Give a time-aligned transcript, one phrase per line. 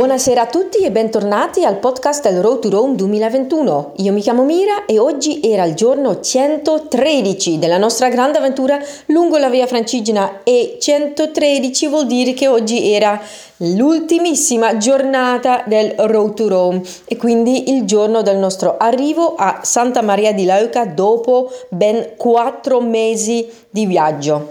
[0.00, 3.92] Buonasera a tutti e bentornati al podcast del Road to Rome 2021.
[3.96, 8.78] Io mi chiamo Mira e oggi era il giorno 113 della nostra grande avventura
[9.08, 13.20] lungo la via Francigena e 113 vuol dire che oggi era
[13.58, 20.00] l'ultimissima giornata del Road to Rome e quindi il giorno del nostro arrivo a Santa
[20.00, 24.48] Maria di Leuca dopo ben 4 mesi di viaggio.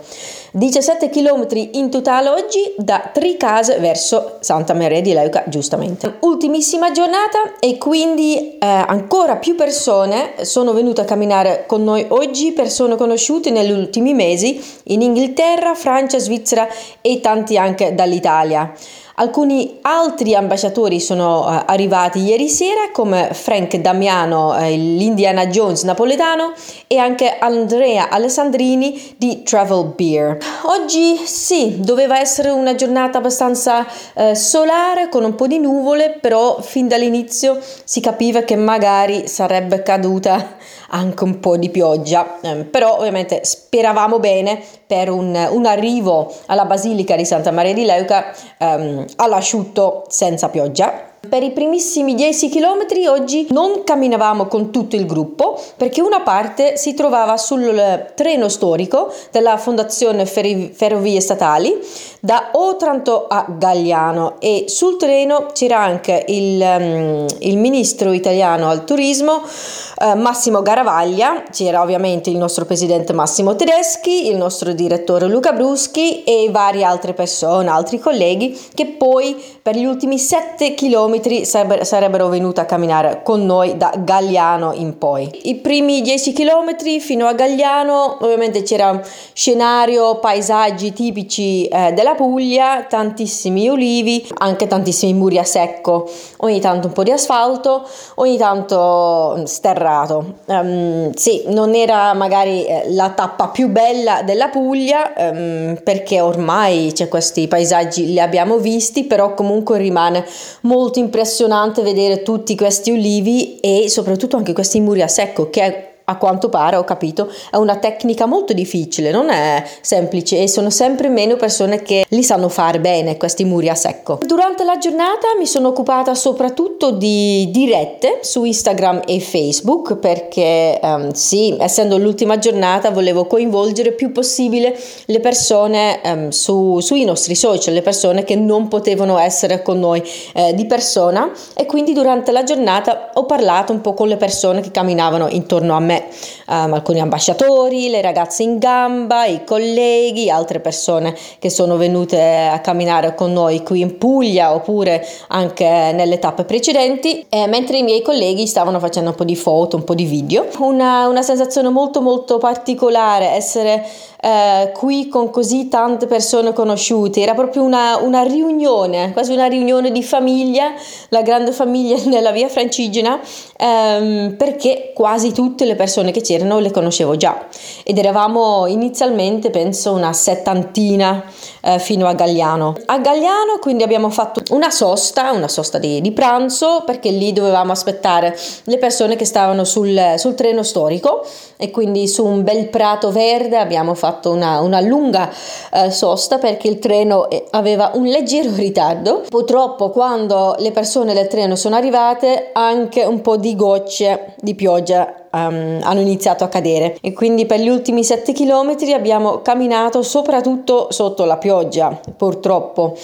[0.51, 6.17] 17 km in totale oggi da Tricase verso Santa Maria di Leuca, giustamente.
[6.21, 12.51] Ultimissima giornata e quindi eh, ancora più persone sono venute a camminare con noi oggi,
[12.51, 16.67] persone conosciute negli ultimi mesi in Inghilterra, Francia, Svizzera
[17.01, 18.73] e tanti anche dall'Italia.
[19.19, 26.53] Alcuni altri ambasciatori sono uh, arrivati ieri sera come Frank Damiano, uh, l'Indiana Jones napoletano
[26.87, 30.37] e anche Andrea Alessandrini di Travel Beer.
[30.67, 36.61] Oggi sì, doveva essere una giornata abbastanza uh, solare con un po' di nuvole, però
[36.61, 40.55] fin dall'inizio si capiva che magari sarebbe caduta
[40.89, 46.65] anche un po' di pioggia, eh, però ovviamente speravamo bene per un, un, arrivo alla
[46.65, 51.07] Basilica di Santa Maria di Leuca ehm, all'asciutto senza pioggia.
[51.27, 56.77] Per i primissimi 10 km oggi non camminavamo con tutto il gruppo perché una parte
[56.77, 61.77] si trovava sul treno storico della Fondazione Ferrovie Statali
[62.19, 68.83] da Otranto a Gagliano e sul treno c'era anche il, um, il ministro italiano al
[68.83, 75.53] turismo uh, Massimo Garavaglia, c'era ovviamente il nostro presidente Massimo Tedeschi, il nostro direttore Luca
[75.53, 81.45] Bruschi e varie altre persone, altri colleghi che poi per gli ultimi 7 km chilometri
[81.45, 85.29] sarebbero venuti a camminare con noi da Gagliano in poi.
[85.43, 88.99] I primi 10 chilometri fino a Gagliano ovviamente c'era
[89.33, 96.87] scenario, paesaggi tipici eh, della Puglia, tantissimi ulivi, anche tantissimi muri a secco, ogni tanto
[96.87, 100.35] un po' di asfalto, ogni tanto mm, sterrato.
[100.45, 106.91] Um, sì, non era magari eh, la tappa più bella della Puglia um, perché ormai
[106.93, 110.25] c'è questi paesaggi li abbiamo visti, però comunque rimane
[110.61, 115.88] molto impressionante vedere tutti questi ulivi e soprattutto anche questi muri a secco che è
[116.09, 120.69] a quanto pare ho capito è una tecnica molto difficile, non è semplice e sono
[120.69, 124.19] sempre meno persone che li sanno fare bene questi muri a secco.
[124.25, 131.11] Durante la giornata mi sono occupata soprattutto di dirette su Instagram e Facebook perché um,
[131.11, 137.73] sì, essendo l'ultima giornata volevo coinvolgere più possibile le persone um, su, sui nostri social,
[137.73, 140.01] le persone che non potevano essere con noi
[140.33, 144.61] eh, di persona e quindi durante la giornata ho parlato un po' con le persone
[144.61, 145.98] che camminavano intorno a me
[146.47, 152.59] um, alcuni ambasciatori, le ragazze in gamba, i colleghi, altre persone che sono venute a
[152.59, 158.01] camminare con noi qui in Puglia oppure anche nelle tappe precedenti, e mentre i miei
[158.01, 160.47] colleghi stavano facendo un po' di foto, un po' di video.
[160.59, 163.85] Una, una sensazione molto molto particolare essere
[164.21, 169.91] eh, qui con così tante persone conosciute, era proprio una, una, riunione, quasi una riunione
[169.91, 170.73] di famiglia,
[171.09, 173.19] la grande famiglia nella via Francigena,
[173.57, 177.47] ehm, perché quasi tutte le persone che c'erano le conoscevo già.
[177.83, 181.23] Ed eravamo inizialmente penso una settantina
[181.61, 182.75] eh, fino a Gagliano.
[182.87, 187.71] A Gagliano quindi abbiamo fatto una sosta, una sosta di, di pranzo perché lì dovevamo
[187.71, 191.25] aspettare le persone che stavano sul, sul treno storico.
[191.61, 195.29] E quindi su un bel prato verde abbiamo fatto fatto una, una lunga
[195.71, 199.23] eh, sosta perché il treno eh, aveva un leggero ritardo.
[199.29, 205.13] Purtroppo quando le persone del treno sono arrivate anche un po' di gocce di pioggia
[205.31, 210.87] Um, hanno iniziato a cadere e quindi per gli ultimi 7 km abbiamo camminato soprattutto
[210.89, 212.97] sotto la pioggia purtroppo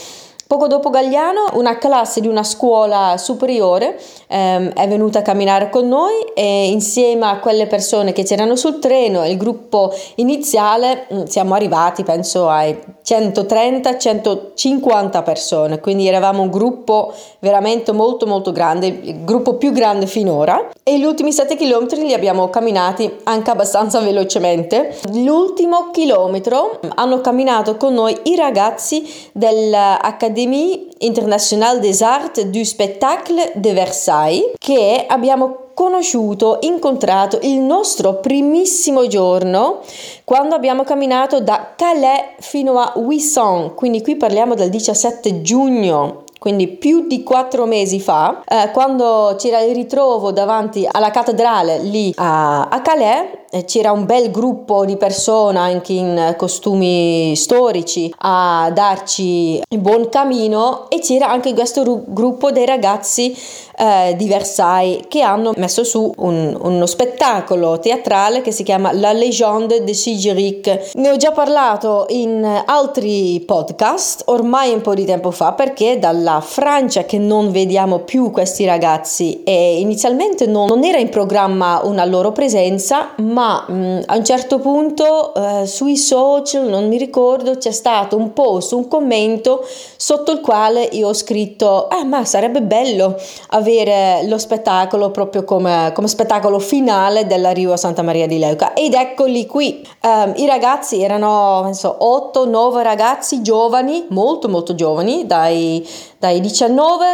[0.48, 5.88] Poco dopo Gagliano, una classe di una scuola superiore ehm, è venuta a camminare con
[5.88, 11.56] noi e insieme a quelle persone che c'erano sul treno, il gruppo iniziale, mm, siamo
[11.56, 19.56] arrivati penso ai 130-150 persone, quindi eravamo un gruppo veramente molto molto grande, il gruppo
[19.56, 24.96] più grande finora e gli ultimi 7 km li abbiamo camminati anche abbastanza velocemente.
[25.14, 33.54] L'ultimo chilometro hanno camminato con noi i ragazzi dell'Accademia Académie internationale des arts du spectacle
[33.56, 39.80] de Versailles che abbiamo conosciuto, incontrato il nostro primissimo giorno
[40.26, 46.68] quando abbiamo camminato da Calais fino a Wissant, quindi qui parliamo del 17 giugno quindi
[46.68, 52.68] più di quattro mesi fa, eh, quando c'era il ritrovo davanti alla cattedrale lì a,
[52.68, 53.30] a Calais,
[53.64, 60.90] c'era un bel gruppo di persone anche in costumi storici a darci il buon cammino
[60.90, 63.36] e c'era anche questo ru- gruppo dei ragazzi
[63.78, 69.14] eh, di Versailles che hanno messo su un, uno spettacolo teatrale che si chiama La
[69.14, 70.92] Légende de Sigiric.
[70.96, 76.35] Ne ho già parlato in altri podcast ormai un po' di tempo fa perché dalla
[76.42, 82.06] Francia che non vediamo più questi ragazzi e inizialmente non, non era in programma una
[82.06, 87.72] loro presenza ma mh, a un certo punto eh, sui social non mi ricordo c'è
[87.72, 89.66] stato un post, un commento
[89.96, 93.16] sotto il quale io ho scritto ah ma sarebbe bello
[93.50, 98.74] avere avere lo spettacolo proprio come, come spettacolo finale dell'arrivo a Santa Maria di Leuca.
[98.74, 99.86] Ed eccoli qui.
[100.02, 105.88] Um, i ragazzi erano penso 8-9 ragazzi giovani molto molto giovani dai,
[106.26, 107.06] dai 19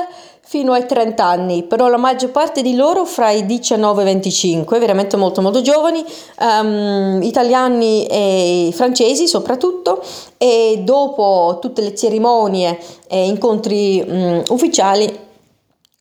[0.43, 4.07] fino ai 30 anni, però la maggior parte di loro fra i 19 e i
[4.07, 6.03] 25, veramente molto molto giovani,
[6.39, 10.03] um, italiani e francesi soprattutto,
[10.37, 12.77] e dopo tutte le cerimonie
[13.07, 15.29] e incontri um, ufficiali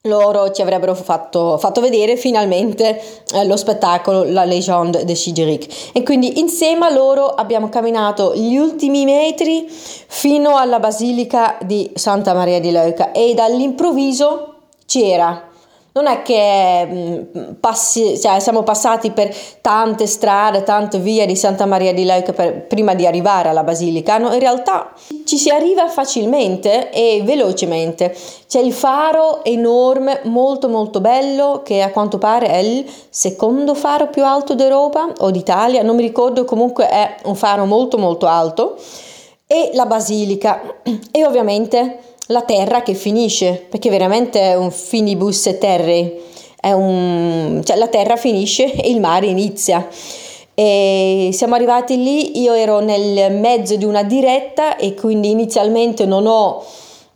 [0.05, 3.03] loro ci avrebbero fatto, fatto vedere finalmente
[3.35, 8.57] eh, lo spettacolo La Légende de Chigeric e quindi insieme a loro abbiamo camminato gli
[8.57, 14.55] ultimi metri fino alla basilica di Santa Maria di Leuca e dall'improvviso
[14.87, 15.50] c'era
[15.93, 21.67] non è che mm, passi, cioè, siamo passati per tante strade, tante vie di Santa
[21.67, 24.93] Maria di Leuca per, prima di arrivare alla basilica, no, in realtà
[25.25, 28.17] ci si arriva facilmente e velocemente.
[28.47, 34.09] C'è il faro enorme, molto molto bello, che a quanto pare è il secondo faro
[34.09, 38.77] più alto d'Europa o d'Italia, non mi ricordo, comunque è un faro molto molto alto,
[39.47, 40.61] e la basilica.
[41.11, 46.21] E ovviamente la terra che finisce, perché veramente è un finibus terre,
[46.63, 49.87] un, cioè la terra finisce e il mare inizia.
[50.55, 56.27] E siamo arrivati lì, io ero nel mezzo di una diretta e quindi inizialmente non
[56.27, 56.63] ho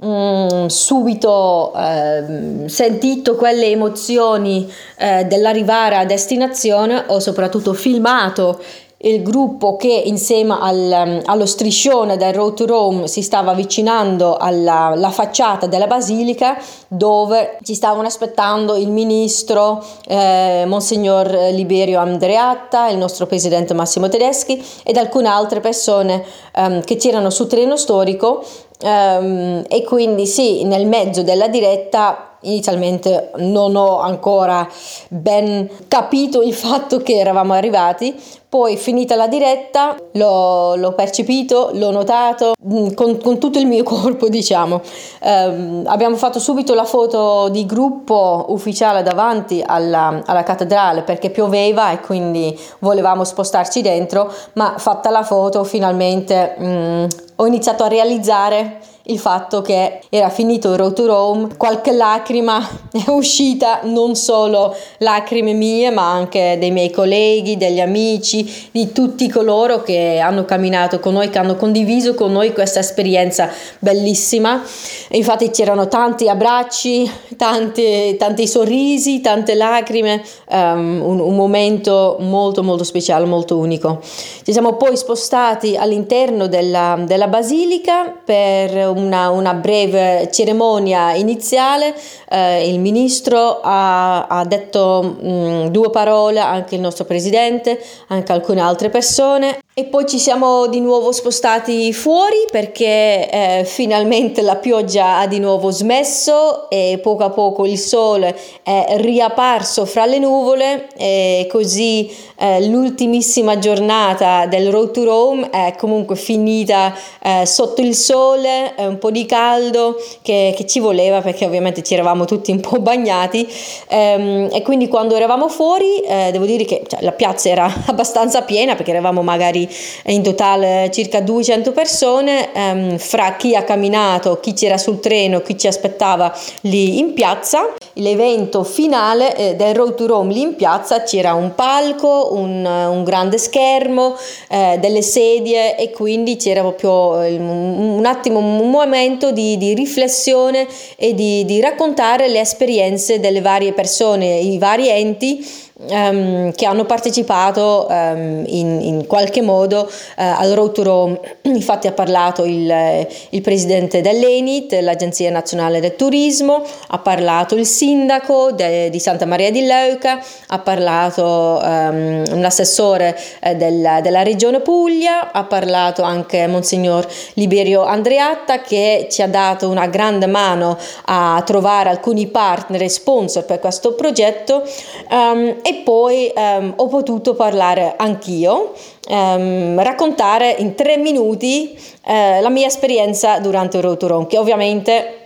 [0.04, 8.60] mm, subito eh, sentito quelle emozioni eh, dell'arrivare a destinazione, ho soprattutto filmato
[9.04, 14.36] il gruppo che insieme al, um, allo striscione del Road to Rome si stava avvicinando
[14.36, 16.56] alla, facciata della basilica
[16.88, 24.62] dove ci stavano aspettando il ministro eh, Monsignor Liberio Andreatta, il nostro presidente Massimo Tedeschi
[24.82, 26.24] ed alcune altre persone
[26.56, 28.44] um, che c'erano sul treno storico
[28.82, 34.68] um, e quindi sì, nel mezzo della diretta inizialmente non ho ancora
[35.08, 38.14] ben capito il fatto che eravamo arrivati,
[38.54, 43.82] poi finita la diretta l'ho, l'ho percepito, l'ho notato mm, con, con, tutto il mio
[43.84, 44.80] corpo diciamo.
[45.20, 51.90] Eh, abbiamo fatto subito la foto di gruppo ufficiale davanti alla, alla cattedrale perché pioveva
[51.90, 57.04] e quindi volevamo spostarci dentro, ma fatta la foto finalmente mh, mm,
[57.34, 63.10] ho iniziato a realizzare il fatto che era finito Road to Rome, qualche lacrima è
[63.10, 69.82] uscita, non solo lacrime mie, ma anche dei miei colleghi, degli amici, di tutti coloro
[69.82, 74.62] che hanno camminato con noi, che hanno condiviso con noi questa esperienza bellissima.
[75.10, 82.84] infatti c'erano tanti abbracci, tanti, tanti sorrisi, tante lacrime, um, un, un momento molto molto
[82.84, 84.00] speciale, molto unico.
[84.02, 91.94] Ci siamo poi spostati all'interno della, della basilica per una, una breve cerimonia iniziale,
[92.28, 98.32] eh, il ministro ha, ha detto mh, mm, due parole, anche il nostro presidente, anche
[98.32, 104.54] alcune altre persone e poi ci siamo di nuovo spostati fuori perché eh, finalmente la
[104.54, 110.20] pioggia ha di nuovo smesso e poco a poco il sole è riapparso fra le
[110.20, 117.80] nuvole e così eh, l'ultimissima giornata del Road to Rome è comunque finita eh, sotto
[117.80, 122.50] il sole, un po' di caldo che, che, ci voleva perché ovviamente ci eravamo tutti
[122.50, 123.46] un po' bagnati.
[123.88, 128.42] Ehm, e quindi quando eravamo fuori eh, devo dire che cioè, la piazza era abbastanza
[128.42, 129.63] piena perché eravamo magari
[130.06, 135.58] in totale circa 200 persone, ehm, fra chi ha camminato, chi c'era sul treno, chi
[135.58, 137.74] ci aspettava lì in piazza.
[137.98, 143.04] L'evento finale eh, del Road to Rome lì in piazza c'era un palco, un, un
[143.04, 144.16] grande schermo,
[144.48, 149.74] eh, delle sedie e quindi c'era proprio eh, un, un attimo, un momento di, di
[149.74, 150.66] riflessione
[150.96, 156.84] e di, di raccontare le esperienze delle varie persone, i vari enti um, che hanno
[156.84, 161.20] partecipato um, in, in, qualche modo uh, al Road to Rome.
[161.42, 168.52] Infatti ha parlato il, il presidente dell'Enit, l'Agenzia Nazionale del Turismo, ha parlato il sindaco
[168.52, 175.32] de, di Santa Maria di Leuca, ha parlato um, l'assessore eh, del, della regione Puglia,
[175.32, 181.90] ha parlato anche Monsignor Liberio Andreatta che ci ha dato una grande mano a trovare
[181.90, 184.62] alcuni partner e sponsor per questo progetto
[185.10, 188.72] um, e poi um, ho potuto parlare anch'io,
[189.08, 194.38] um, raccontare in tre minuti uh, la mia esperienza durante il Road to Rome, che
[194.38, 195.18] ovviamente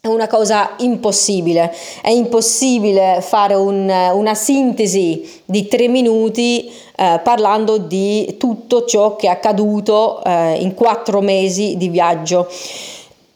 [0.00, 7.78] è una cosa impossibile, è impossibile fare un, una sintesi di tre minuti eh, parlando
[7.78, 12.48] di tutto ciò che è accaduto eh, in quattro mesi di viaggio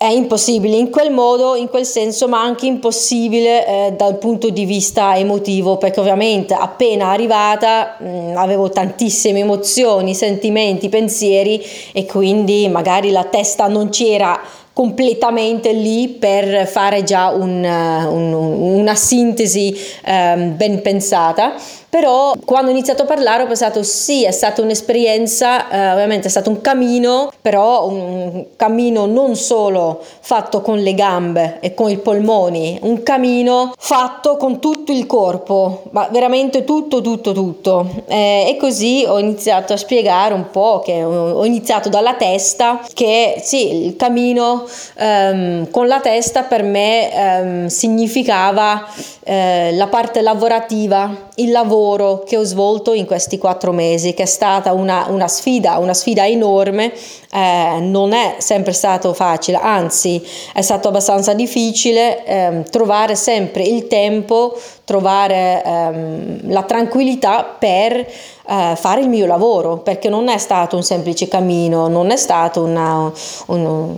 [0.03, 4.65] è impossibile in quel modo, in quel senso, ma anche impossibile eh, dal punto di
[4.65, 12.67] vista emotivo, perché ovviamente appena arrivata mh, mm, avevo tantissime emozioni, sentimenti, pensieri e quindi
[12.69, 14.41] magari la testa non c'era
[14.73, 19.73] completamente lì per fare già un, un, una sintesi
[20.05, 21.55] um, ben pensata
[21.93, 26.31] però quando ho iniziato a parlare ho pensato sì, è stata un'esperienza, eh, ovviamente è
[26.31, 31.99] stato un cammino, però un cammino non solo fatto con le gambe e con i
[31.99, 37.87] polmoni, un cammino fatto con tutto il corpo, ma veramente tutto, tutto, tutto.
[38.07, 43.35] Eh, e così ho iniziato a spiegare un po' che ho iniziato dalla testa, che
[43.45, 44.65] sì, il cammino
[44.97, 48.89] ehm, con la testa per me ehm, significava
[49.25, 54.27] eh, la parte lavorativa, il lavoro che ho svolto in questi quattro mesi, che è
[54.27, 56.93] stata una, una sfida, una sfida enorme,
[57.35, 60.23] eh, non è sempre stato facile, anzi
[60.53, 68.07] è stato abbastanza difficile eh, trovare sempre il tempo, trovare ehm, la tranquillità per
[68.45, 72.63] eh, fare il mio lavoro, perché non è stato un semplice cammino, non è stato
[72.63, 73.11] una,
[73.47, 73.97] un,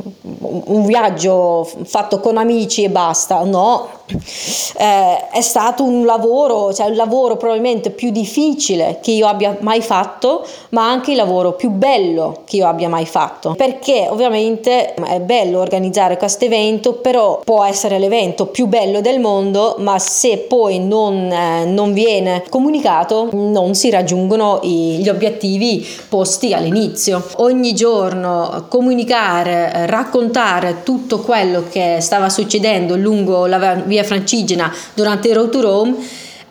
[0.67, 3.89] un, viaggio fatto con amici e basta, no,
[4.77, 9.81] eh, è stato un lavoro, cioè il lavoro probabilmente più difficile che io abbia mai
[9.81, 13.24] fatto, ma anche il lavoro più bello che io abbia mai fatto,
[13.57, 19.77] perché ovviamente è bello organizzare questo evento, però può essere l'evento più bello del mondo,
[19.79, 26.53] ma se poi non, eh, non viene comunicato non si raggiungono i, gli obiettivi posti
[26.53, 27.25] all'inizio.
[27.37, 35.35] Ogni giorno comunicare, raccontare tutto quello che stava succedendo lungo la via Francigena durante il
[35.35, 35.97] Road to Rome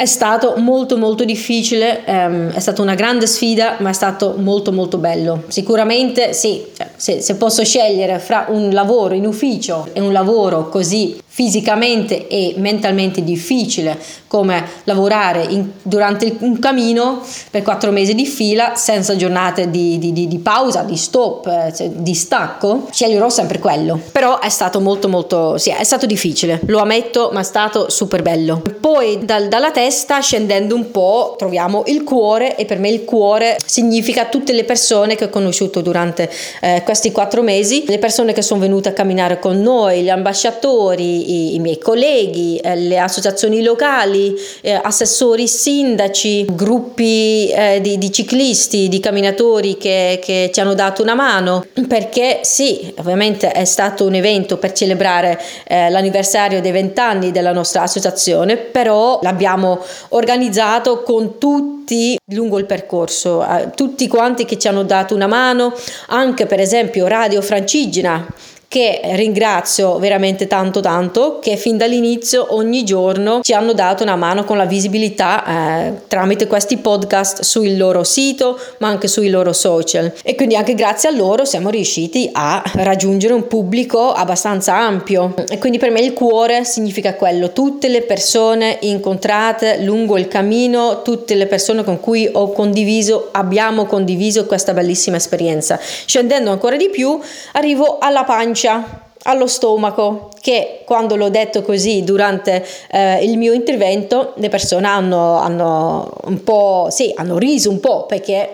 [0.03, 4.73] è stato molto molto difficile, ehm, è stata una grande sfida, ma è stato molto
[4.73, 5.43] molto bello.
[5.47, 10.69] Sicuramente sì, cioè, se, se posso scegliere fra un lavoro in ufficio e un lavoro
[10.69, 18.25] così fisicamente e mentalmente difficile come lavorare in, durante un cammino per quattro mesi di
[18.27, 23.57] fila senza giornate di, di, di, di pausa, di stop, cioè, di stacco, sceglierò sempre
[23.57, 23.99] quello.
[24.11, 28.21] Però è stato molto molto, sì, è stato difficile, lo ammetto, ma è stato super
[28.21, 28.61] bello.
[28.79, 33.57] Poi dal, dalla testa scendendo un po' troviamo il cuore e per me il cuore
[33.65, 36.29] significa tutte le persone che ho conosciuto durante
[36.61, 41.53] eh, questi quattro mesi, le persone che sono venute a camminare con noi, gli ambasciatori,
[41.53, 48.11] i, i miei colleghi, eh, le associazioni locali, eh, assessori, sindaci, gruppi eh, di, di,
[48.11, 54.05] ciclisti, di camminatori che, che, ci hanno dato una mano, perché sì, ovviamente è stato
[54.05, 61.39] un evento per celebrare eh, l'anniversario dei vent'anni della nostra associazione, però l'abbiamo organizzato con
[61.39, 65.73] tutti lungo il percorso, eh, tutti quanti che ci hanno dato una mano,
[66.07, 68.25] anche per esempio Radio Francigena
[68.73, 74.45] che ringrazio veramente tanto tanto che fin dall'inizio ogni giorno ci hanno dato una mano
[74.45, 80.11] con la visibilità eh, tramite questi podcast sul loro sito ma anche sui loro social.
[80.23, 85.35] E quindi anche grazie a loro siamo riusciti a raggiungere un pubblico abbastanza ampio.
[85.49, 87.51] E quindi per me il cuore significa quello.
[87.51, 93.85] Tutte le persone incontrate lungo il cammino tutte le persone con cui ho condiviso abbiamo
[93.85, 95.79] condiviso questa bellissima esperienza.
[95.79, 97.19] Scendendo ancora di più
[97.51, 103.53] arrivo alla pancia pancia, allo stomaco, che quando l'ho detto così durante eh, il mio
[103.53, 108.49] intervento le persone hanno, hanno, un po', sì, hanno riso un po' perché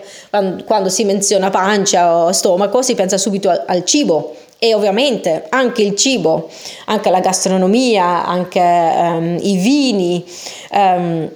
[0.64, 5.82] quando si menziona pancia o stomaco si pensa subito al, al cibo e ovviamente anche
[5.82, 6.48] il cibo,
[6.86, 10.24] anche la gastronomia, anche um, i vini.
[10.70, 11.30] Um,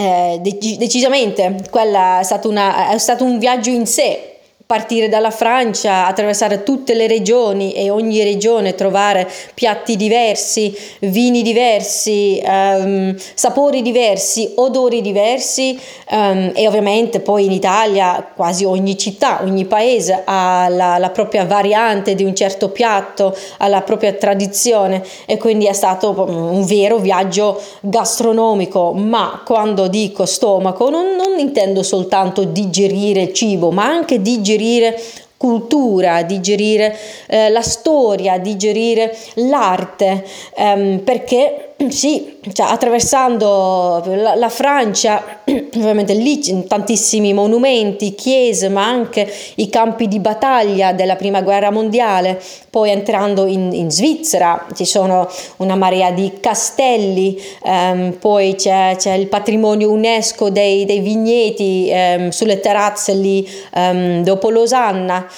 [0.00, 4.37] eh, decisamente quella è, stata una, è stato un viaggio in sé
[4.68, 12.38] partire dalla Francia, attraversare tutte le regioni e ogni regione trovare piatti diversi, vini diversi,
[12.44, 19.64] um, sapori diversi, odori diversi um, e ovviamente poi in Italia quasi ogni città, ogni
[19.64, 25.38] paese ha la, la propria variante di un certo piatto, ha la propria tradizione e
[25.38, 32.44] quindi è stato un vero viaggio gastronomico, ma quando dico stomaco non, non intendo soltanto
[32.44, 34.56] digerire il cibo, ma anche digerire
[35.36, 36.96] cultura, digerire
[37.28, 40.24] eh, la storia, digerire l'arte,
[40.56, 49.32] ehm, perché sì, cioè, attraversando la, la, Francia, ovviamente lì tantissimi monumenti, chiese, ma anche
[49.56, 55.30] i campi di battaglia della prima guerra mondiale, poi entrando in, in Svizzera ci sono
[55.58, 62.30] una marea di castelli, ehm, poi c'è, c'è, il patrimonio UNESCO dei, dei vigneti ehm,
[62.30, 65.28] sulle terrazze lì ehm, dopo Losanna.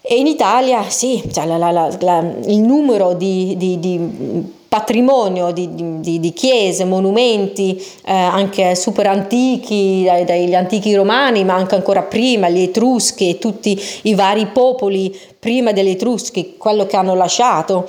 [0.00, 5.68] E in Italia sì, cioè la, la, il numero di, di, di patrimonio di,
[6.00, 7.76] di, di, chiese, monumenti
[8.06, 13.38] eh, anche super antichi, dai, dagli antichi romani, ma anche ancora prima, gli Etruschi e
[13.38, 17.86] tutti i vari popoli prima degli Etruschi, quello che hanno lasciato.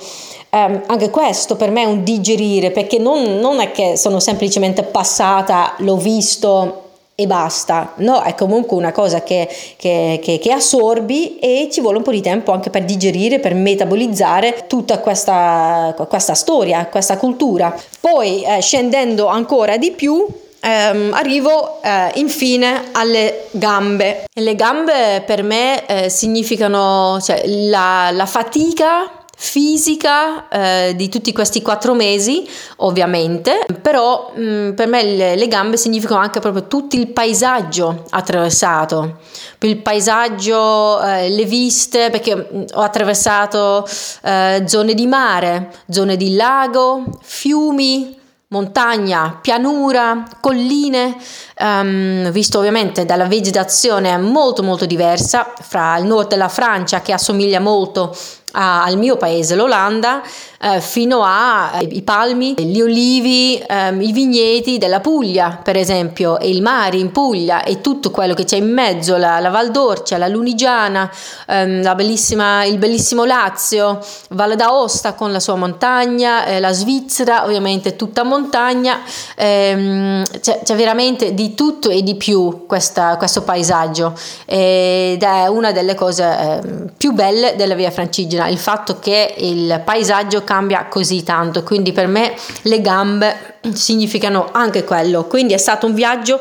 [0.50, 4.82] Eh, anche questo per me è un digerire, perché non, non è che sono semplicemente
[4.82, 6.83] passata, l'ho visto
[7.16, 11.98] e basta, no, è comunque una cosa che, che, che, che, assorbi e ci vuole
[11.98, 17.72] un po' di tempo anche per digerire, per metabolizzare tutta questa, questa storia, questa cultura.
[18.00, 20.26] Poi eh, scendendo ancora di più,
[20.58, 24.24] ehm, arrivo eh, infine alle gambe.
[24.32, 31.62] Le gambe per me eh, significano cioè, la, la fatica fisica eh, di tutti questi
[31.62, 36.96] quattro mesi, ovviamente, però mh, mm, per me le, le, gambe significano anche proprio tutto
[36.96, 39.18] il paesaggio attraversato,
[39.60, 43.86] il paesaggio, eh, le viste, perché mm, ho attraversato
[44.22, 48.22] eh, zone di mare, zone di lago, fiumi,
[48.54, 51.16] montagna, pianura, colline,
[51.58, 57.58] um, visto ovviamente dalla vegetazione molto molto diversa fra il nord della Francia che assomiglia
[57.58, 58.16] molto
[58.54, 60.22] a, al mio paese, l'Olanda,
[60.64, 66.62] eh, fino ai palmi, gli olivi, ehm, i vigneti della Puglia, per esempio, e il
[66.62, 70.28] mare in Puglia e tutto quello che c'è in mezzo, la, la Val d'Orcia, la
[70.28, 71.10] Lunigiana,
[71.46, 74.00] ehm, la il bellissimo Lazio,
[74.30, 79.00] Valle d'Aosta con la sua montagna, eh, la Svizzera, ovviamente tutta montagna,
[79.36, 85.72] ehm, c'è, c'è, veramente di tutto e di più questa, questo paesaggio ed è una
[85.72, 86.60] delle cose eh,
[86.96, 92.06] più belle della via Francigena, il fatto che il paesaggio cambia così tanto, quindi per
[92.06, 96.40] me le gambe significano anche quello, quindi è stato un viaggio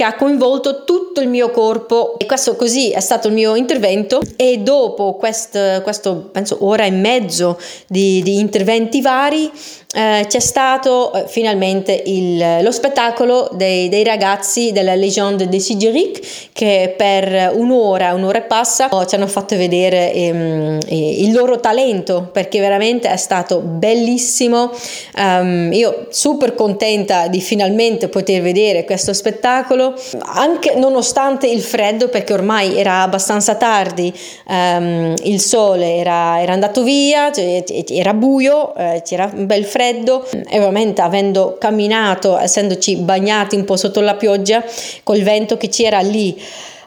[0.00, 2.14] che ha coinvolto tutto il mio corpo.
[2.18, 4.22] E questo così è stato il mio intervento.
[4.36, 9.50] E dopo quest, questo penso ora e mezzo di, di interventi vari
[9.92, 16.50] eh, c'è stato eh, finalmente il, lo spettacolo dei, dei, ragazzi della Legende de Sigiric
[16.52, 22.60] che per un'ora, un'ora e passa ci hanno fatto vedere ehm, il loro talento perché
[22.60, 24.70] veramente è stato bellissimo.
[25.16, 32.32] Um, io super contenta di finalmente poter vedere questo spettacolo, anche nonostante il freddo perché
[32.32, 34.12] ormai era abbastanza tardi,
[34.46, 39.78] um, il sole era, era andato via, cioè, era buio, eh, c'era un bel freddo
[39.80, 44.62] freddo e ovviamente avendo camminato, essendoci bagnati un po' sotto la pioggia,
[45.02, 46.38] col vento che c'era lì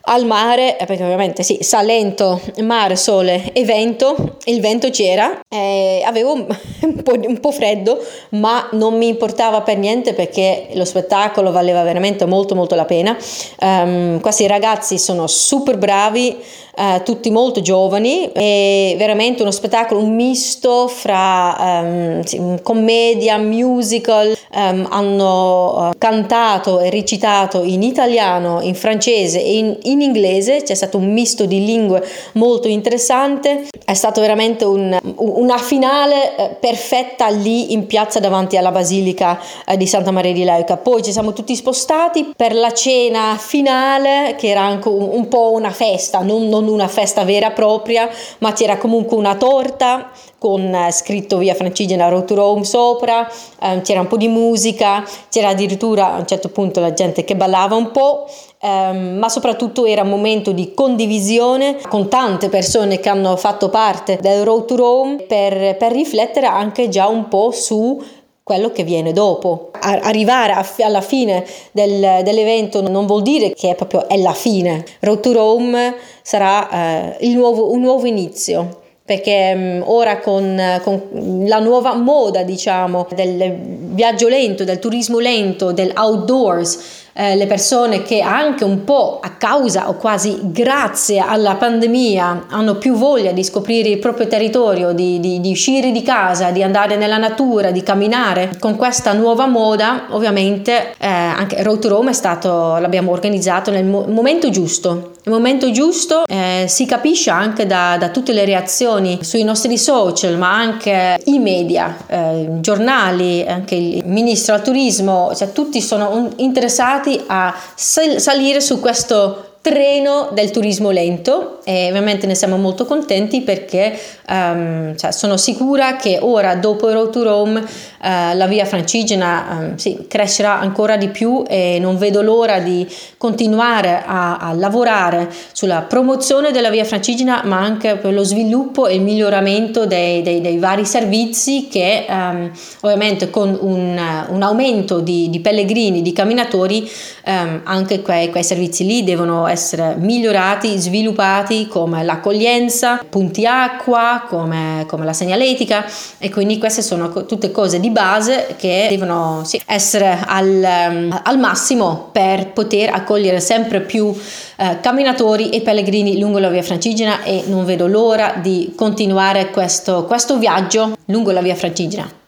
[0.06, 6.04] al mare, eh, perché ovviamente sì, Salento, mare, sole e vento, il vento c'era, eh,
[6.06, 6.34] avevo
[6.84, 8.00] un po', un po', freddo,
[8.32, 13.18] ma non mi importava per niente perché lo spettacolo valeva veramente molto molto la pena.
[13.60, 16.38] Um, questi ragazzi sono super bravi,
[16.76, 24.88] eh, tutti molto giovani e veramente uno spettacolo, un misto fra um, commedia, musical, um,
[24.90, 30.98] hanno uh, cantato e recitato in italiano, in francese e in, in, inglese, c'è stato
[30.98, 37.74] un misto di lingue molto interessante, è stato veramente un, una finale uh, perfetta lì
[37.74, 41.56] in piazza davanti alla basilica uh, di Santa Maria di Leuca, poi ci siamo tutti
[41.56, 46.63] spostati per la cena finale che era anche un, un po' una festa, non, non
[46.64, 51.56] non una festa vera e propria, ma c'era comunque una torta con eh, scritto via
[51.56, 53.30] Francigena Road to Rome sopra,
[53.62, 57.36] eh, c'era un po' di musica, c'era addirittura a un certo punto la gente che
[57.36, 58.28] ballava un po',
[58.60, 64.18] ehm, ma soprattutto era un momento di condivisione con tante persone che hanno fatto parte
[64.22, 68.02] del Road to Rome per, per riflettere anche già un po' su
[68.44, 69.72] quello che viene dopo.
[69.80, 74.84] Arrivare alla fine del, dell'evento non vuol dire che è proprio è la fine.
[75.00, 81.60] Road to Rome sarà eh, nuovo, un nuovo inizio perché um, ora con, con, la
[81.60, 83.54] nuova moda diciamo del
[83.94, 89.30] viaggio lento, del turismo lento, del outdoors, eh, le persone che anche un po' a
[89.32, 95.20] causa o quasi grazie alla pandemia hanno più voglia di scoprire il proprio territorio, di,
[95.20, 98.52] di, di uscire di casa, di andare nella natura, di camminare.
[98.60, 103.86] Con questa nuova moda ovviamente eh, anche Road to Rome è stato, l'abbiamo organizzato nel
[103.86, 105.12] mo- momento giusto.
[105.26, 110.38] Il momento giusto eh, si capisce anche da, da, tutte le reazioni sui nostri social,
[110.38, 117.24] ma anche i media, eh, giornali, anche il ministro al turismo, cioè tutti sono interessati
[117.28, 123.98] a salire su questo treno del turismo lento e ovviamente ne siamo molto contenti perché
[124.28, 127.66] um, cioè, sono sicura che ora dopo Road to Rome uh,
[128.02, 134.04] la via francigena um, sì, crescerà ancora di più e non vedo l'ora di continuare
[134.06, 139.02] a, a, lavorare sulla promozione della via francigena ma anche per lo sviluppo e il
[139.02, 145.40] miglioramento dei, dei, dei vari servizi che um, ovviamente con un, un aumento di, di,
[145.40, 146.92] pellegrini, di camminatori
[147.24, 155.06] anche quei, quei servizi lì devono essere migliorati, sviluppati come l'accoglienza, punti acqua, come, come
[155.06, 155.86] la segnaletica
[156.18, 161.40] e quindi queste sono tutte cose di base che devono sì, essere al, ehm, al,
[161.40, 164.14] massimo per poter accogliere sempre più
[164.58, 170.06] eh, camminatori e pellegrini lungo la via francigena e non vedo l'ora di continuare questo,
[170.06, 172.22] questo viaggio lungo la via francigena.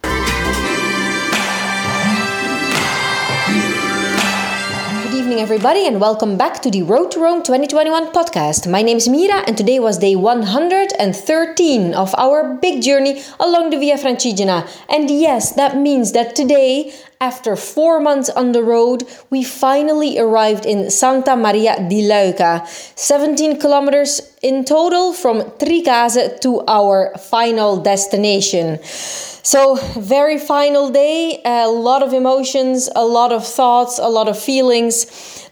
[5.40, 8.72] Everybody, and welcome back to the Road to Rome 2021 podcast.
[8.72, 13.78] My name is Mira, and today was day 113 of our big journey along the
[13.78, 14.66] Via Francigena.
[14.88, 20.66] And yes, that means that today, after four months on the road, we finally arrived
[20.66, 28.80] in Santa Maria di Leuca, 17 kilometers in total from Tricase to our final destination.
[28.84, 34.38] So, very final day, a lot of emotions, a lot of thoughts, a lot of
[34.38, 35.06] feelings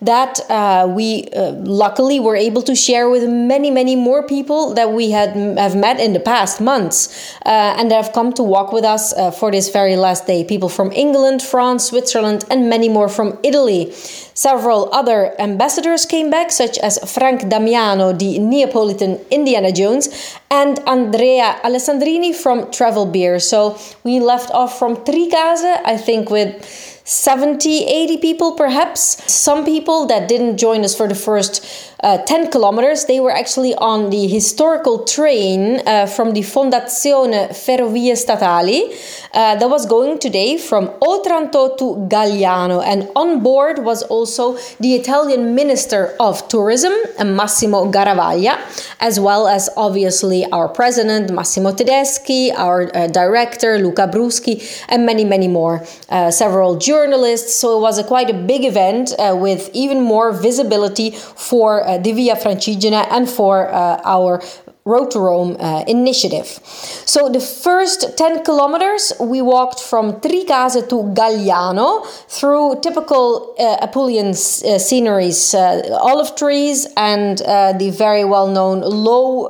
[0.06, 4.92] that uh, we uh, luckily were able to share with many, many more people that
[4.92, 8.84] we had have met in the past months uh, and have come to walk with
[8.84, 10.44] us uh, for this very last day.
[10.44, 13.92] People from England, France, Switzerland, and many more from Italy.
[14.36, 20.10] Several other ambassadors came back, such as Frank Damiano, the Neapolitan Indiana Jones,
[20.50, 23.40] and Andrea Alessandrini from Travel Beer.
[23.40, 29.32] So we left off from Tricase, I think, with 70, 80 people perhaps.
[29.32, 33.74] Some people that didn't join us for the first uh, 10 kilometers, they were actually
[33.76, 38.94] on the historical train uh, from the Fondazione Ferrovie Statali
[39.34, 42.84] uh, that was going today from Otranto to Galliano.
[42.84, 46.92] And on board was also the Italian Minister of Tourism,
[47.24, 48.60] Massimo Garavaglia,
[49.00, 55.24] as well as obviously our president, Massimo Tedeschi, our uh, director, Luca Bruschi, and many,
[55.24, 55.86] many more.
[56.10, 57.56] Uh, several journalists.
[57.56, 62.12] So it was a quite a big event uh, with even more visibility for the
[62.12, 64.42] Via Francigena and for uh, our
[64.86, 66.60] Road to Rome uh, initiative.
[67.06, 74.32] So the first 10 kilometers we walked from Tricase to Galliano through typical uh, Apulian
[74.32, 79.50] uh, sceneries, uh, olive trees and uh, the very well known low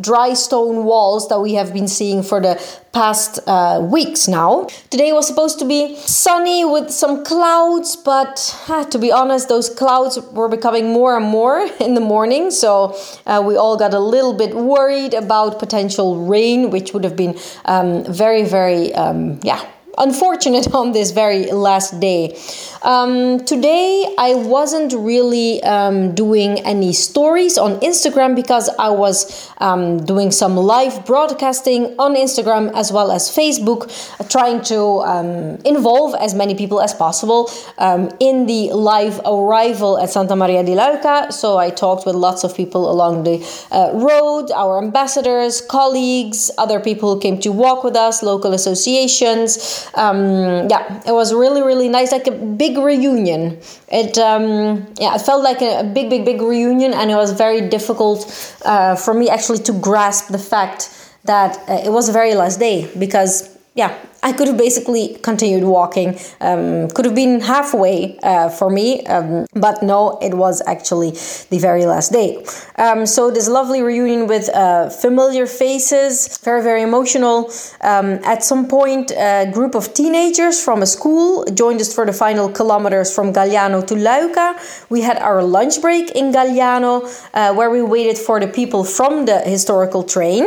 [0.00, 2.60] dry stone walls that we have been seeing for the
[2.92, 4.64] past uh, weeks now.
[4.90, 9.68] Today was supposed to be sunny with some clouds, but uh, to be honest, those
[9.68, 12.50] clouds were becoming more and more in the morning.
[12.50, 17.16] So uh, we all got a little bit worried about potential rain, which would have
[17.16, 22.36] been um, very, very, um, yeah unfortunate on this very last day.
[22.82, 30.04] Um, today, I wasn't really um, doing any stories on Instagram because I was um,
[30.04, 33.86] doing some live broadcasting on Instagram as well as Facebook,
[34.28, 40.10] trying to um, involve as many people as possible um, in the live arrival at
[40.10, 41.32] Santa Maria di Leuca.
[41.32, 43.38] So I talked with lots of people along the
[43.70, 49.81] uh, road, our ambassadors, colleagues, other people who came to walk with us, local associations
[49.94, 53.58] um, yeah, it was really really nice, like a big reunion.
[53.88, 57.68] It um, yeah, it felt like a, big big big reunion, and it was very
[57.68, 58.20] difficult
[58.64, 60.90] uh, for me actually to grasp the fact
[61.24, 65.64] that uh, it was a very last day because yeah I could have basically continued
[65.64, 66.16] walking.
[66.40, 71.10] Um, could have been halfway uh, for me, um, but no, it was actually
[71.50, 72.44] the very last day.
[72.76, 77.50] Um, so this lovely reunion with uh, familiar faces, very very emotional.
[77.80, 82.12] Um, at some point, a group of teenagers from a school joined us for the
[82.12, 84.56] final kilometers from Galliano to Luica.
[84.88, 87.02] We had our lunch break in Galliano,
[87.34, 90.44] uh, where we waited for the people from the historical train.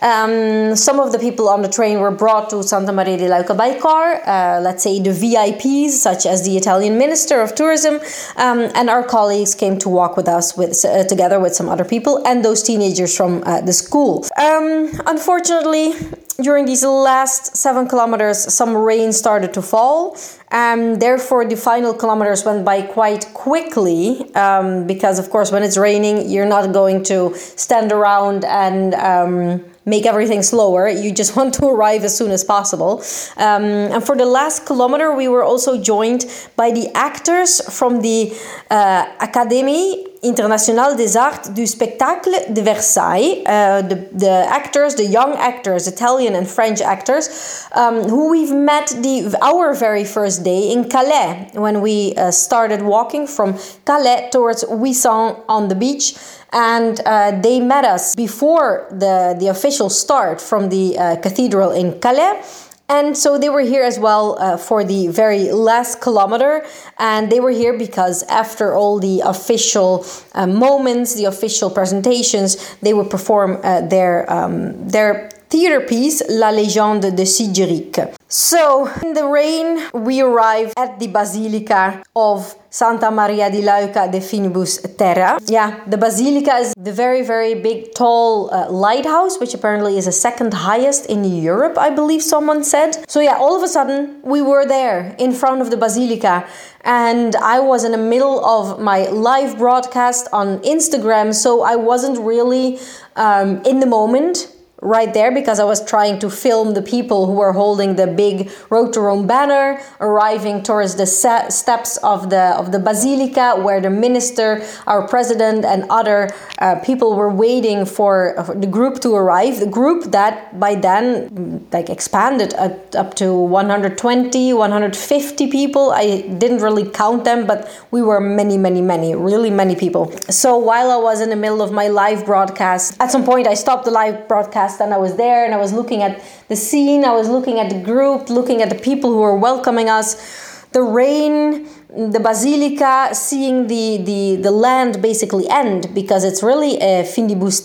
[0.00, 3.78] Um, some of the people on the train were brought to Santa Maria Leuca by
[3.78, 8.00] car, uh, let's say the VIPs, such as the Italian Minister of Tourism,
[8.36, 11.84] um, and our colleagues came to walk with us with uh, together with some other
[11.84, 14.24] people and those teenagers from uh, the school.
[14.38, 15.94] Um, unfortunately,
[16.40, 20.16] during these last seven kilometers, some rain started to fall.
[20.50, 25.76] and therefore, the final kilometers went by quite quickly um, because, of course, when it's
[25.76, 30.88] raining, you're not going to stand around and um, make everything slower.
[30.88, 33.02] You just want to arrive as soon as possible.
[33.36, 38.36] Um, and for the last kilometer, we were also joined by the actors from the
[38.70, 45.34] uh, Académie Internationale des Arts du Spectacle de Versailles, uh, the, the actors, the young
[45.34, 50.88] actors, Italian and French actors, um, who we've met the our very first day in
[50.88, 56.16] Calais when we uh, started walking from Calais towards Ouessant on the beach
[56.52, 61.98] and uh, they met us before the, the official start from the uh, cathedral in
[62.00, 62.42] Calais.
[62.88, 66.64] And so they were here as well uh, for the very last kilometer.
[66.98, 72.94] And they were here because after all the official uh, moments, the official presentations, they
[72.94, 78.00] would perform uh, their, um, their theater piece, La Légende de Sigéric.
[78.28, 84.20] So, in the rain, we arrived at the Basilica of Santa Maria di Leuca de
[84.20, 85.38] Finibus Terra.
[85.46, 90.12] Yeah, the Basilica is the very, very big, tall uh, lighthouse, which apparently is the
[90.12, 93.08] second highest in Europe, I believe someone said.
[93.08, 96.44] So, yeah, all of a sudden, we were there in front of the Basilica,
[96.82, 102.18] and I was in the middle of my live broadcast on Instagram, so I wasn't
[102.18, 102.80] really
[103.14, 107.32] um, in the moment right there because I was trying to film the people who
[107.32, 112.72] were holding the big Road to Rome banner arriving towards the steps of the of
[112.72, 118.66] the basilica where the minister, our president, and other uh, people were waiting for the
[118.66, 119.60] group to arrive.
[119.60, 125.90] The group that by then like expanded up to 120, 150 people.
[125.92, 130.12] I didn't really count them, but we were many, many, many, really many people.
[130.28, 133.54] So while I was in the middle of my live broadcast, at some point I
[133.54, 136.56] stopped the live broadcast podcast and I was there and I was looking at the
[136.56, 140.64] scene, I was looking at the group, looking at the people who were welcoming us,
[140.72, 147.04] the rain, the basilica, seeing the, the, the land basically end because it's really a
[147.04, 147.62] findibus.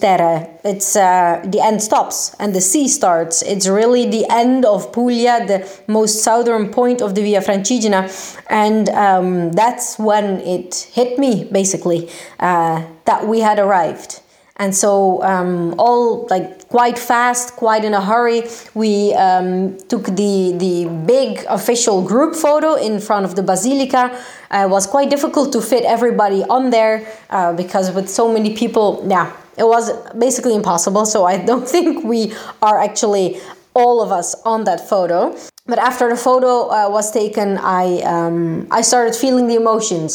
[0.64, 3.42] It's uh, the end stops and the sea starts.
[3.42, 8.10] It's really the end of Puglia, the most southern point of the Via Francigena,
[8.50, 12.10] and um, that's when it hit me basically
[12.40, 14.22] uh, that we had arrived
[14.62, 18.43] and so um, all like quite fast quite in a hurry
[18.76, 24.04] we um, took the the big official group photo in front of the basilica.
[24.52, 26.95] Uh, it was quite difficult to fit everybody on there
[27.32, 29.91] uh, because with so many people yeah it was
[30.26, 31.06] basically impossible.
[31.06, 33.41] So i don't think we are actually
[33.74, 35.36] all of us on that photo.
[35.65, 40.13] But after the photo uh, was taken i um, i started feeling the emotions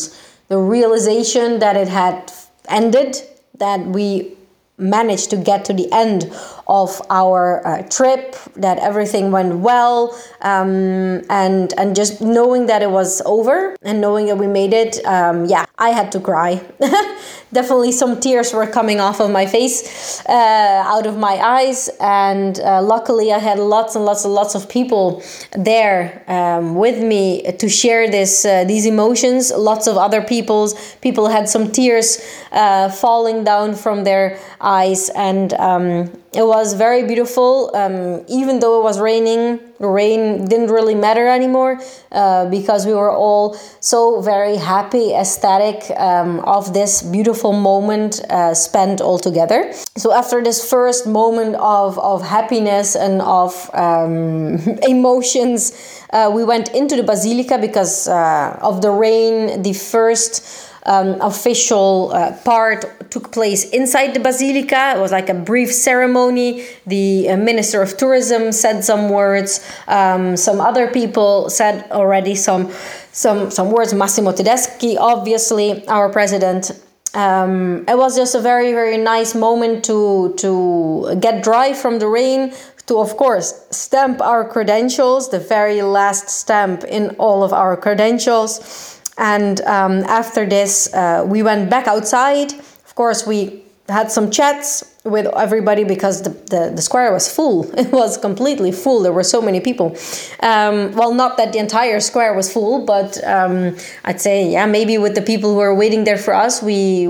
[0.48, 2.32] the realization that it had
[2.68, 3.12] ended
[3.58, 4.35] that we
[4.78, 6.30] managed to get to the end
[6.66, 12.90] of our uh, trip that everything went well um, and and just knowing that it
[12.90, 16.60] was over and knowing that we made it um, yeah i had to cry.
[17.52, 22.58] Definitely some tears were coming off of my face uh, out of my eyes and
[22.60, 27.42] uh, luckily i had lots and lots and lots of people there um, with me
[27.52, 30.96] to share this uh, these emotions lots of other people's.
[30.96, 32.20] People had some tears
[32.52, 37.74] uh, falling down from their eyes and um, it was very beautiful.
[37.74, 41.80] Um, even though it was raining the rain didn't really matter anymore
[42.12, 48.54] uh, because we were all so very happy ecstatic um, of this beautiful moment uh,
[48.54, 49.72] spent all together.
[49.96, 56.68] So after this first moment of, of happiness and of um, emotions uh, we went
[56.74, 63.32] into the basilica because uh, of the rain the first um, official uh, part took
[63.32, 64.94] place inside the basilica.
[64.96, 66.64] It was like a brief ceremony.
[66.86, 69.66] The uh, minister of tourism said some words.
[69.88, 72.72] Um, some other people said already some
[73.12, 73.92] some some words.
[73.92, 76.72] Massimo Tedeschi, obviously, our president.
[77.14, 82.06] Um, it was just a very very nice moment to to get dry from the
[82.06, 82.52] rain
[82.86, 88.95] to, of course, stamp our credentials, the very last stamp in all of our credentials.
[89.18, 92.52] And um, after this, uh, we went back outside.
[92.52, 97.70] Of course, we had some chats with everybody because the, the, the, square was full.
[97.78, 99.02] It was completely full.
[99.02, 99.96] There were so many people.
[100.40, 104.98] Um, well, not that the entire square was full, but um, I'd say, yeah, maybe
[104.98, 107.08] with the people who were waiting there for us, we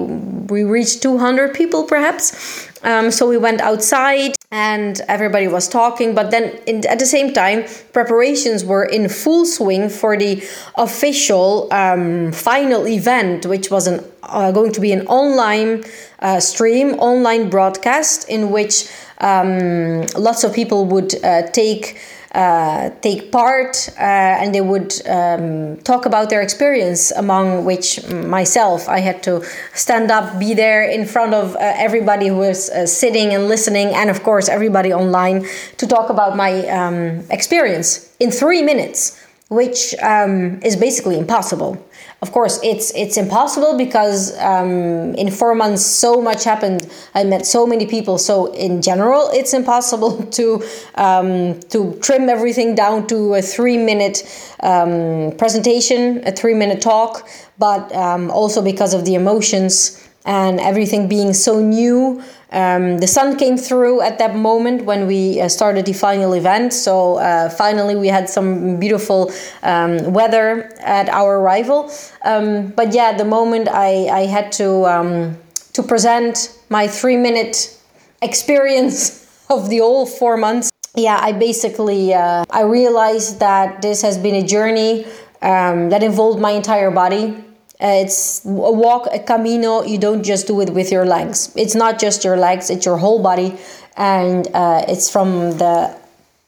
[0.49, 2.69] we reached 200 people perhaps.
[2.83, 6.15] Um, so we went outside and everybody was talking.
[6.15, 10.43] But then in, at the same time, preparations were in full swing for the
[10.77, 15.85] official um, final event, which was an, uh, going to be an online
[16.21, 21.99] uh, stream, online broadcast in which um, lots of people would uh, take
[22.37, 24.03] uh, take part uh,
[24.41, 30.11] and they would um, talk about their experience among which myself i had to stand
[30.11, 34.11] up be there in front of uh, everybody who was uh, sitting and listening and
[34.11, 35.47] of course everybody online
[35.79, 39.19] to talk about my um, experience in three minutes
[39.49, 41.86] which um, is basically impossible
[42.23, 46.89] of course it's it's impossible because um, in four months so much happened.
[47.15, 48.17] I met so many people.
[48.19, 50.63] So in general it's impossible to
[50.95, 54.23] um, to trim everything down to a three minute
[54.61, 57.29] um, presentation a three minute talk.
[57.59, 63.37] But um, also because of the emotions and everything being so new um, the sun
[63.37, 66.73] came through at that moment when we uh, started the final event.
[66.73, 71.91] So uh, finally, we had some beautiful um, weather at our arrival.
[72.25, 75.37] Um, but yeah, the moment I, I had to um,
[75.73, 77.77] to present my three minute
[78.23, 84.17] experience of the whole four months, yeah, I basically uh, I realized that this has
[84.19, 85.05] been a journey
[85.43, 87.45] um, that involved my entire body
[87.81, 89.83] uh, it's a walk, a camino.
[89.83, 91.53] You don't just do it with your legs.
[91.57, 93.57] It's not just your legs, it's your whole body.
[93.97, 95.95] And uh, it's from the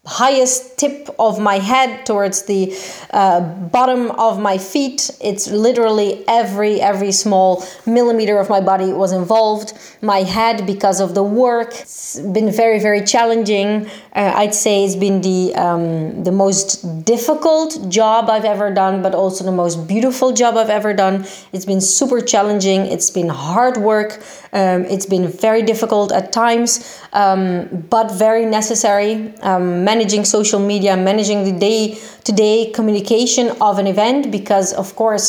[0.06, 2.72] highest tip of my head towards the
[3.10, 5.10] uh, bottom of my feet.
[5.20, 9.72] It's literally every every small millimeter of my body was involved.
[10.00, 13.68] My head because of the work it's been very very challenging.
[14.14, 16.68] Uh, i'd say it's been the um, the most
[17.04, 21.26] difficult job i've ever done but also the most beautiful job i've ever done.
[21.52, 22.86] It's been super challenging.
[22.86, 24.10] It's been hard work.
[24.52, 26.70] Um, it's been very difficult at times
[27.12, 29.34] um, but very necessary.
[29.42, 34.94] Um, managing social media, managing the day to day communication of an event, because of
[34.94, 35.28] course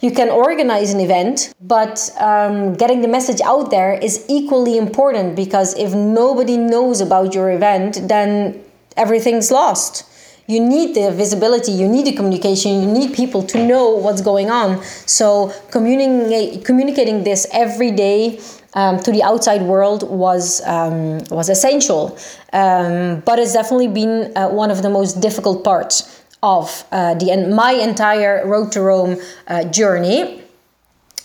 [0.00, 5.34] you can organize an event, but um, getting the message out there is equally important
[5.34, 8.62] because if nobody knows about your event, then
[8.96, 10.04] everything's lost.
[10.48, 14.48] You need the visibility, you need the communication, you need people to know what's going
[14.48, 14.80] on.
[15.06, 18.38] So, communi- communicating this every day
[18.76, 22.16] um, to the outside world was um, was essential.
[22.52, 27.48] Um, but it's definitely been uh, one of the most difficult parts of uh, the
[27.48, 29.16] my entire Road to Rome
[29.48, 30.42] uh, journey.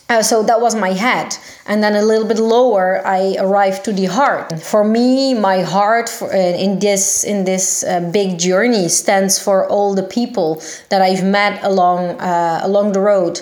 [0.08, 1.34] Uh, so that was my head,
[1.66, 4.60] and then a little bit lower, I arrived to the heart.
[4.60, 9.66] For me, my heart for, uh, in this in this uh, big journey stands for
[9.68, 10.60] all the people
[10.90, 13.40] that I've met along along the road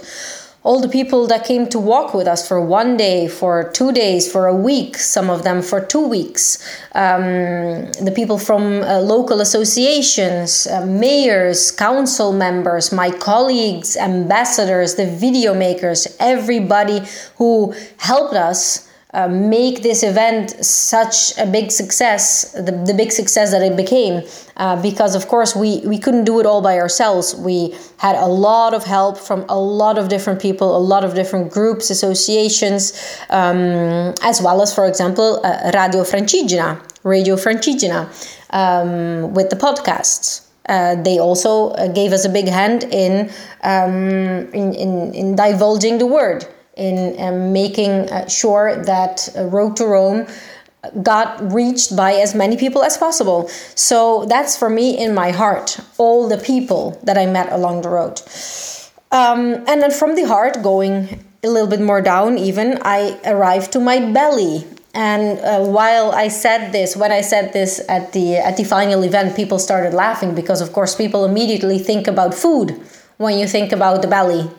[0.62, 4.30] all the people that came to walk with us for one day, for two days,
[4.30, 6.58] for a week, some of them for two weeks,
[6.94, 15.06] um, the people from uh, local associations, uh, mayors, council members, my colleagues, ambassadors, the
[15.06, 17.00] video makers, everybody
[17.36, 23.50] who helped us uh, make this event such a big success, the, the big success
[23.50, 24.22] that it became,
[24.56, 27.34] uh, because of course we, we couldn't do it all by ourselves.
[27.34, 31.14] We had a lot of help from a lot of different people, a lot of
[31.14, 32.92] different groups, associations,
[33.30, 38.06] um, as well as, for example, uh, Radio Francigena, Radio Francigena,
[38.50, 40.46] um, with the podcasts.
[40.68, 43.28] Uh, they also uh, gave us a big hand in,
[43.64, 49.76] um, in, in, in divulging the word in um, making uh, sure that uh, Road
[49.76, 50.26] to Rome
[51.02, 53.48] got reached by as many people as possible.
[53.74, 57.90] So that's for me in my heart, all the people that I met along the
[57.90, 58.22] road.
[59.12, 63.72] Um, and then from the heart, going a little bit more down, even, I arrived
[63.72, 64.66] to my belly.
[64.94, 69.04] And uh, while I said this, when I said this at the at the final
[69.04, 72.80] event, people started laughing because, of course, people immediately think about food
[73.16, 74.50] when you think about the belly.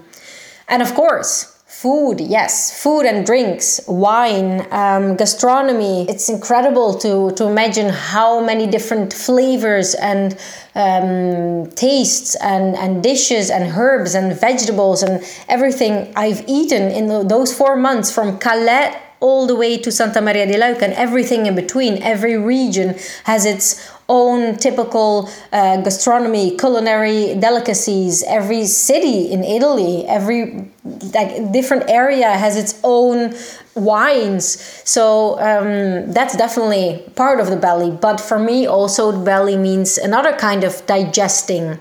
[0.70, 6.06] And of course, Food, yes, food and drinks, wine, um, gastronomy.
[6.08, 10.38] It's incredible to, to imagine how many different flavors and
[10.76, 17.52] um, tastes and, and dishes and herbs and vegetables and everything I've eaten in those
[17.58, 21.56] four months from Calais all the way to Santa Maria di Leuca and everything in
[21.56, 22.04] between.
[22.04, 28.24] Every region has its own typical uh, gastronomy, culinary delicacies.
[28.24, 30.70] Every city in Italy, every
[31.14, 33.36] like different area has its own
[33.76, 34.62] wines.
[34.84, 37.92] So um, that's definitely part of the belly.
[37.92, 41.80] But for me, also the belly means another kind of digesting,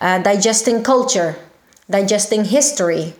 [0.00, 1.36] uh, digesting culture,
[1.88, 3.14] digesting history,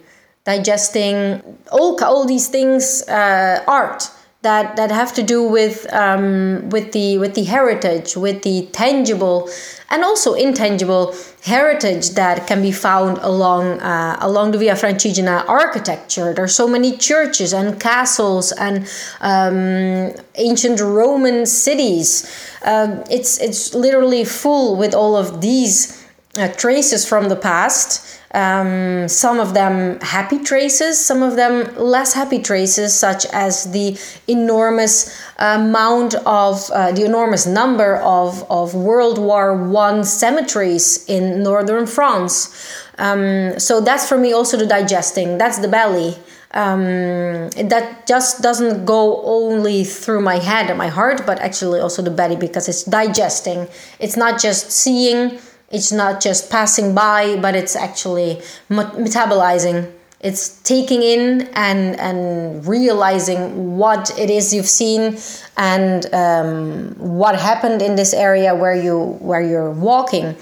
[0.44, 4.10] digesting all all these things, uh, art
[4.42, 9.50] that that have to do with um, with the with the heritage, with the tangible
[9.90, 16.32] and also intangible heritage that can be found along uh, along the Via Francigena architecture.
[16.32, 18.88] There are so many churches and castles and
[19.20, 22.30] um, ancient Roman cities.
[22.62, 26.07] Uh, it's it's literally full with all of these
[26.38, 32.12] uh, traces from the past um, some of them happy traces, some of them less
[32.12, 39.18] happy traces, such as the enormous amount of uh, the enormous number of, of World
[39.18, 42.54] War One cemeteries in northern France.
[42.98, 45.38] Um, so that's for me also the digesting.
[45.38, 46.16] That's the belly.
[46.52, 52.02] Um, that just doesn't go only through my head and my heart, but actually also
[52.02, 53.68] the belly because it's digesting.
[54.00, 55.38] It's not just seeing
[55.70, 58.36] it's not just passing by, but it's actually
[58.70, 59.92] metabolizing.
[60.20, 65.16] It's taking in and and realizing what it is you've seen
[65.56, 70.36] and um, what happened in this area where you where you're walking.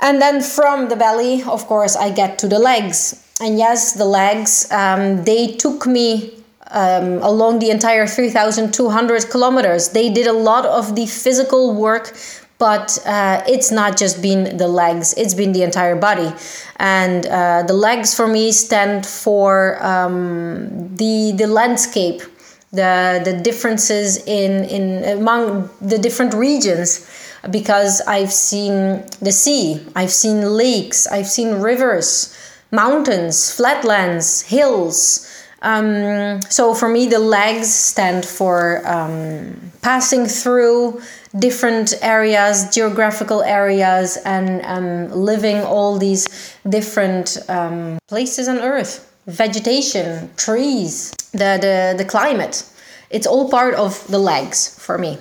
[0.00, 3.24] And then from the belly, of course, I get to the legs.
[3.40, 6.38] And yes, the legs, um, they took me
[6.70, 9.90] um, along the entire 3,200 kilometers.
[9.90, 12.16] They did a lot of the physical work,
[12.58, 16.32] but uh, it's not just been the legs it's been the entire body.
[16.76, 22.22] And uh, the legs for me stand for um, the the landscape
[22.72, 27.08] the the differences in in among the different regions
[27.50, 32.36] because I've seen the sea I've seen lakes I've seen rivers
[32.70, 35.24] mountains flatlands hills.
[35.62, 41.00] Um, so for me the legs stand for um, passing through
[41.38, 46.24] different areas, geographical areas, and um, living all these
[46.68, 48.92] different um, places on Earth
[49.26, 52.56] vegetation, trees, the, the, the climate.
[53.08, 55.16] It's all part of the legs for me.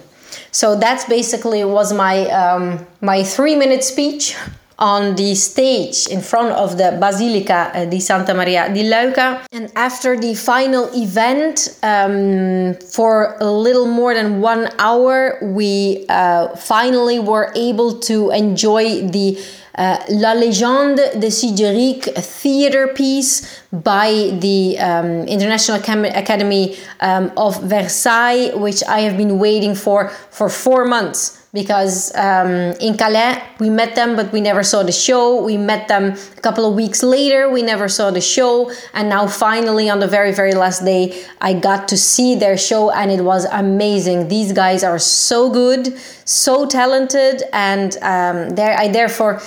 [0.51, 4.36] So that's basically was my um, my three minute speech
[4.80, 9.45] on the stage in front of the Basilica uh, di Santa Maria di Leuca.
[9.51, 16.55] And after the final event, um, for a little more than one hour, we uh,
[16.55, 19.38] finally were able to enjoy the
[19.78, 28.55] uh, La Légende de Sigéric theater piece by the um, International Academy um, of Versailles,
[28.55, 33.95] which I have been waiting for for four months because um, in Calais we met
[33.95, 35.41] them, but we never saw the show.
[35.41, 39.27] We met them a couple of weeks later, we never saw the show, and now
[39.27, 43.21] finally on the very very last day, I got to see their show, and it
[43.21, 44.27] was amazing.
[44.27, 49.41] These guys are so good, so talented, and um, I therefore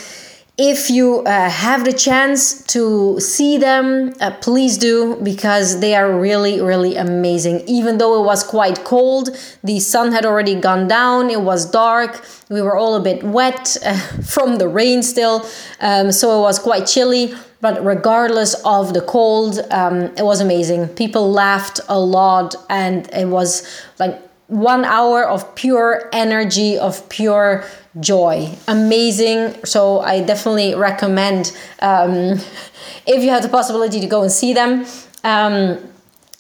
[0.63, 6.21] if you uh, have the chance to see them, uh, please do because they are
[6.21, 7.63] really, really amazing.
[7.67, 9.31] Even though it was quite cold,
[9.65, 13.75] the sun had already gone down, it was dark, we were all a bit wet
[13.87, 15.47] uh, from the rain still,
[15.81, 17.33] um, so it was quite chilly.
[17.63, 20.89] But regardless of the cold, um, it was amazing.
[20.89, 23.67] People laughed a lot, and it was
[23.99, 27.65] like one hour of pure energy, of pure
[27.99, 28.53] joy.
[28.69, 29.65] Amazing.
[29.65, 32.13] So I definitely recommend um,
[33.07, 34.85] if you have the possibility to go and see them.
[35.25, 35.79] Um,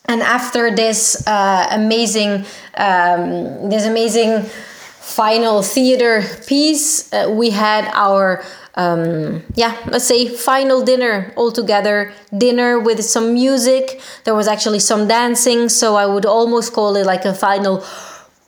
[0.06, 2.44] and after this uh, amazing,
[2.76, 8.42] um, this amazing final theater piece, uh, we had our
[8.74, 12.12] um, yeah, let's say final dinner all together.
[12.36, 14.00] Dinner with some music.
[14.24, 17.84] There was actually some dancing, so I would almost call it like a final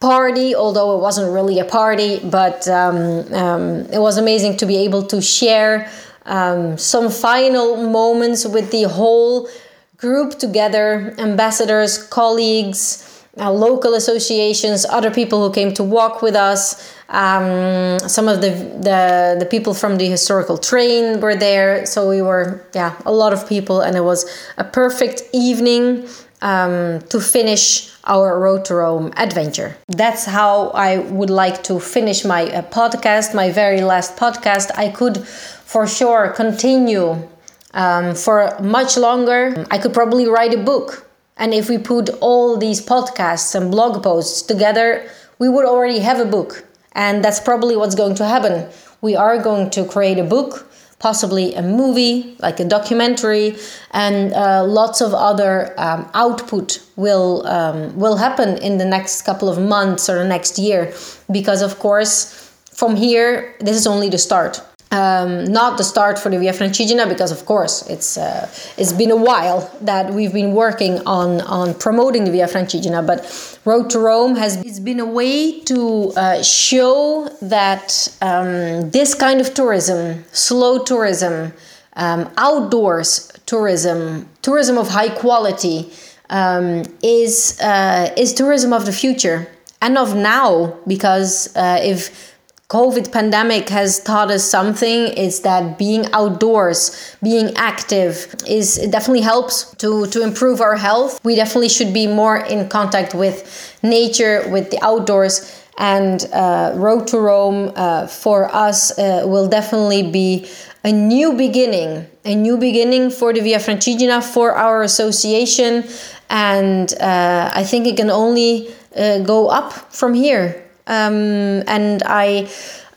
[0.00, 4.78] party, although it wasn't really a party, but um, um, it was amazing to be
[4.78, 5.90] able to share
[6.26, 9.48] um, some final moments with the whole
[9.96, 16.92] group together ambassadors, colleagues, uh, local associations, other people who came to walk with us.
[17.08, 22.22] Um, some of the, the the people from the historical train were there, so we
[22.22, 24.24] were yeah a lot of people, and it was
[24.58, 26.06] a perfect evening
[26.42, 29.76] um, to finish our Road to Rome adventure.
[29.88, 34.70] That's how I would like to finish my uh, podcast, my very last podcast.
[34.76, 37.28] I could for sure continue
[37.74, 39.66] um, for much longer.
[39.70, 41.06] I could probably write a book
[41.36, 45.08] And if we put all these podcasts and blog posts together,
[45.38, 46.64] we would already have a book.
[46.92, 48.68] And that's probably what's going to happen.
[49.00, 53.56] We are going to create a book, possibly a movie, like a documentary,
[53.90, 59.48] and uh, lots of other um, output will um, will happen in the next couple
[59.48, 60.94] of months or the next year.
[61.30, 64.62] Because of course, from here, this is only the start
[64.92, 69.10] um, not the start for the Via Francigena because, of course, it's uh, it's been
[69.10, 73.04] a while that we've been working on on promoting the Via Francigena.
[73.04, 79.14] But Road to Rome has it's been a way to uh, show that um, this
[79.14, 81.54] kind of tourism, slow tourism,
[81.94, 85.90] um, outdoors tourism, tourism of high quality,
[86.28, 89.48] um, is uh, is tourism of the future
[89.80, 90.76] and of now.
[90.86, 92.31] Because uh, if
[92.72, 99.20] COVID pandemic has taught us something is that being outdoors, being active is it definitely
[99.20, 101.22] helps to, to improve our health.
[101.22, 105.62] We definitely should be more in contact with nature, with the outdoors.
[105.76, 110.48] And uh, Road to Rome uh, for us uh, will definitely be
[110.82, 115.84] a new beginning, a new beginning for the Via Francigena, for our association.
[116.30, 122.48] And uh, I think it can only uh, go up from here um, and I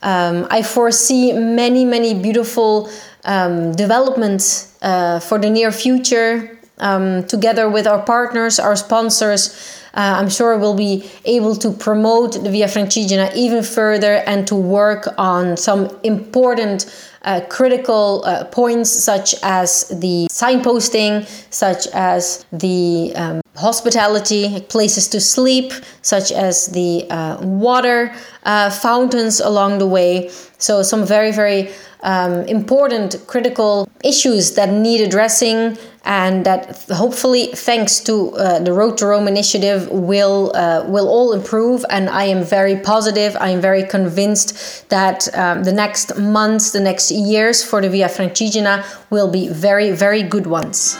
[0.02, 2.90] um, I foresee many many beautiful
[3.24, 6.52] um, developments uh, for the near future.
[6.78, 12.34] Um, together with our partners, our sponsors, uh, I'm sure we'll be able to promote
[12.34, 16.86] the Via Francigena even further and to work on some important
[17.26, 25.20] uh, critical uh, points such as the signposting, such as the um, hospitality, places to
[25.20, 28.14] sleep, such as the uh, water
[28.44, 30.30] uh, fountains along the way.
[30.58, 31.70] So, some very, very
[32.06, 38.98] um, important critical issues that need addressing and that hopefully thanks to uh, the road
[39.00, 43.60] to rome initiative will uh, will all improve and i am very positive i am
[43.60, 49.30] very convinced that um, the next months the next years for the via francigena will
[49.30, 50.98] be very very good ones